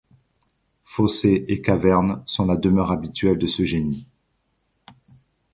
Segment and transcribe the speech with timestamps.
[0.83, 4.07] Fossés et cavernes sont la demeure habituelle de ce génie.